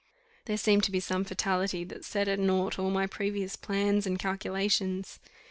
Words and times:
There 0.45 0.57
seemed 0.57 0.83
to 0.85 0.91
be 0.91 0.99
some 0.99 1.23
fatality 1.25 1.83
that 1.83 2.03
set 2.05 2.27
at 2.27 2.39
nought 2.39 2.79
all 2.79 2.89
my 2.89 3.05
previous 3.05 3.55
plans 3.55 4.07
and 4.07 4.17
calculations. 4.17 5.19